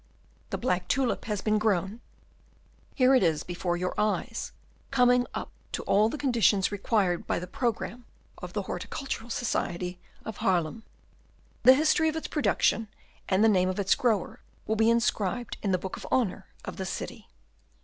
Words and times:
"The 0.49 0.57
black 0.57 0.87
tulip 0.87 1.25
has 1.25 1.41
been 1.43 1.59
grown; 1.59 2.01
here 2.95 3.13
it 3.13 3.21
is 3.21 3.43
before 3.43 3.77
your 3.77 3.93
eyes, 3.99 4.51
coming 4.89 5.27
up 5.35 5.51
to 5.73 5.83
all 5.83 6.09
the 6.09 6.17
conditions 6.17 6.71
required 6.71 7.27
by 7.27 7.37
the 7.37 7.45
programme 7.45 8.05
of 8.39 8.53
the 8.53 8.63
Horticultural 8.63 9.29
Society 9.29 9.99
of 10.25 10.37
Haarlem. 10.37 10.81
"The 11.61 11.75
history 11.75 12.09
of 12.09 12.15
its 12.15 12.25
production, 12.27 12.87
and 13.29 13.43
the 13.43 13.47
name 13.47 13.69
of 13.69 13.79
its 13.79 13.93
grower, 13.93 14.39
will 14.65 14.75
be 14.75 14.89
inscribed 14.89 15.57
in 15.61 15.71
the 15.71 15.77
book 15.77 15.97
of 15.97 16.07
honour 16.11 16.47
of 16.65 16.77
the 16.77 16.85
city. 16.87 17.27